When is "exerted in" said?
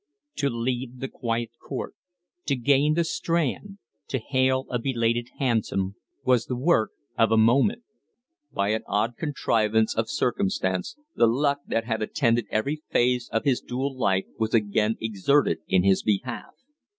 14.99-15.83